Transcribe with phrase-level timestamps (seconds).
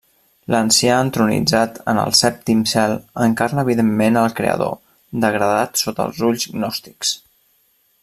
[0.53, 2.95] L'Ancià entronitzat en el sèptim cel
[3.27, 4.75] encarna evidentment al Creador,
[5.27, 7.17] degradat sota els ulls gnòstics.